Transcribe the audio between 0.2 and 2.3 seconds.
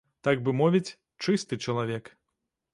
Так бы мовіць, чысты чалавек.